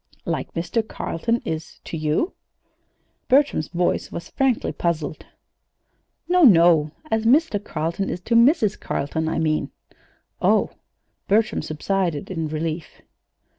[0.25, 0.81] "Like Mr.
[0.87, 2.33] Carleton is to you?"
[3.27, 5.27] Bertram's voice was frankly puzzled.
[6.27, 6.89] "No, no!
[7.11, 7.63] As Mr.
[7.63, 8.79] Carleton is to Mrs.
[8.79, 9.69] Carleton, I mean."
[10.41, 10.71] "Oh!"
[11.27, 13.03] Bertram subsided in relief.